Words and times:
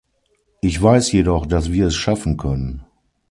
Ich 0.61 0.81
weiß 0.81 1.11
jedoch, 1.11 1.45
dass 1.45 1.71
wir 1.71 1.85
es 1.85 1.93
schaffen 1.95 2.35
können. 2.35 2.83